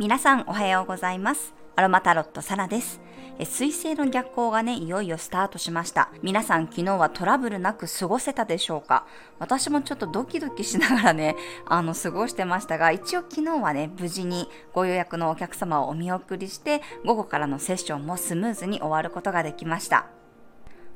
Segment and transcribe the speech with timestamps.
[0.00, 3.00] 皆さんおはようございますアロマタロットサラです
[3.44, 6.10] 水星の逆行がね、いよいよスタートしました。
[6.22, 9.06] 皆さん昨日はトラブルなく過ごせたでしょうか？
[9.38, 11.36] 私もちょっとドキドキしながらね、
[11.66, 20.08] あの、過ごしてましたが、一応昨日はね、無事にご予約のお客様をお見送りして、午後からのセッションもスムーズに終わることができました。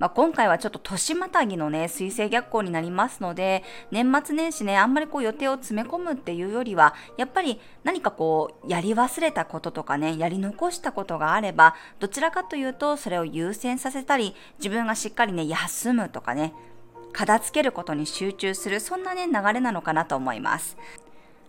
[0.03, 3.63] まあ、今回はちょっと年またぎのね、水星逆行になりますので、
[3.93, 16.53] 年末年始ね、あんまりこう予定を詰め込むっていうよりは、やっぱり何かこう、やり忘れたこととかね、やり残したことがあれば、どちらかというと、それを優先させたり、自分がしっかりね、休むとかね、
[17.13, 20.77] 片付けることに集中する、そんなね、流れなのかなと思います。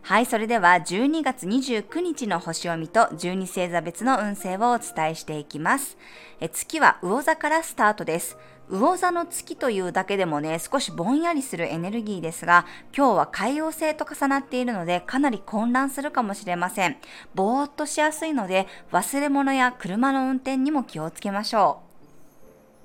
[0.05, 5.97] はい、それでは12月29日の星読みと12星座別の運勢をお伝えしていきます。
[6.41, 8.37] え月は魚座からスタートです。
[8.69, 16.97] 魚座の月というだけでもね、少しぼんやりするエネルギーですが、今日は海洋星と重なっているので、かなり混乱するかもしれません。
[17.33, 21.92] ぼーっとしやすいので、忘れ物や車の運転にも気をつけましょう。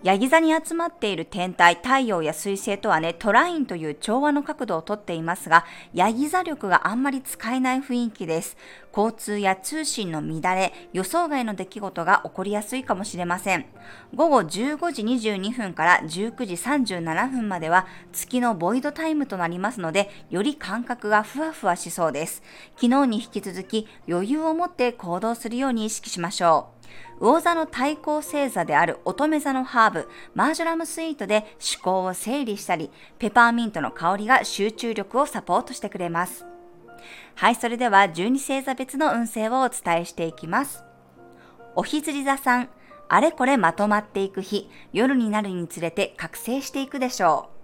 [0.04, 8.56] ヤギ座に集まっている天体、太陽や水星とはね、トラインという調和の角度をとっていますが、ヤギ座力があんまり使えない雰囲気です。
[8.96, 13.66] 交通や通信の乱れ、予想外の出来事が起こりやすいかもしれません。
[14.14, 22.44] 午後15時22分から19時37分までは月のボイドタイムとなりますので、より感覚がふわふわしそうです。
[22.76, 26.78] 昨日に引き続き余裕を持って行動するように意識しましょう。
[27.20, 36.47] 魚座の対抗星座である乙女座のハーブ、マージョラムスイートで思考を整理したり、ペパーミントの香りが集中力をサポートしてくれます。
[37.34, 40.84] はい、それでは12星座別の運勢をお伝えしていきます。
[41.75, 42.69] おひずり座さん、
[43.09, 47.59] あれこれまとまっていく日、夜になるにつれて覚醒していくでしょう。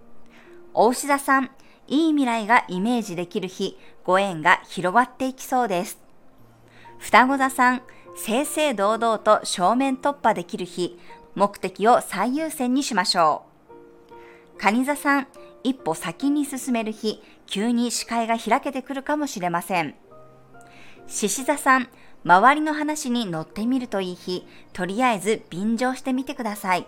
[0.73, 1.51] お牛座さん、
[1.87, 5.99] いい未来がイメージできる日、ご縁が広がっていきそうです。
[6.97, 7.81] 双子座さん、
[8.15, 10.97] 正々堂々と正面突破できる日、
[11.35, 13.43] 目的を最優先にしましょ
[14.57, 14.61] う。
[14.61, 15.27] 蟹座さん、
[15.63, 19.95] 一歩先に進める日、急に視界が開けてくるかもしれません。
[21.07, 21.89] 獅子座さん、
[22.23, 26.87] 周りの話に乗ってみるといい日、とりあえず便乗してみてください。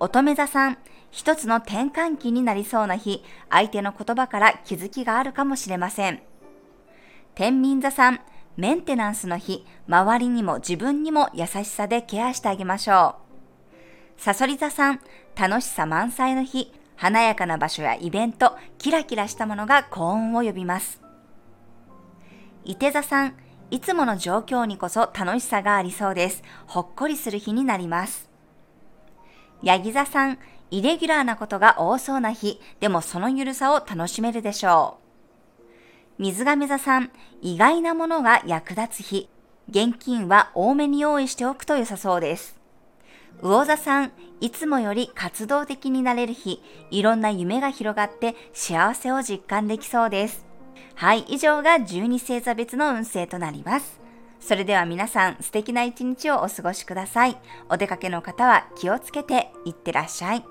[0.00, 0.78] 乙女座さん、
[1.10, 6.22] 一つの転換期になりそうな日、相手の言葉から気づきがあるかもしれません。
[7.34, 8.20] 天秤座さん、
[8.56, 13.16] メンテナンスの日、周りにも自分にも優しさでケアしてあげましょ
[14.18, 14.20] う。
[14.20, 15.00] サソリ座さん、
[15.38, 21.00] 楽しさ満載の日、華やかな場所やイベント、キラキラしたものが幸運を呼びます。
[22.64, 23.34] 伊手座さん、
[23.70, 26.42] いつもの状況にこそ楽しさがありそうです。
[26.66, 28.30] ほっこりする日になります。
[29.62, 30.38] ヤギ座さん、
[30.70, 35.01] イレギュラーなことが多そうな日、でもそのゆるさを楽しめるでしょう。
[36.22, 37.10] 水亀座さん、
[37.40, 39.28] 意外なものが役立つ日。
[39.68, 42.56] 現金は多めに用意しておくと良さそうです。
[43.42, 46.62] 魚座さん、いつもより活動的になれる日、
[46.92, 50.46] いろんな夢が広がって幸せを実感できそうです。
[50.94, 54.00] はい、以上が12星座別の運勢となります。
[54.38, 57.36] それでは皆さん素敵な一日をお過ごしください。
[57.68, 60.44] お出かけの方は気をつけていってらっしゃい。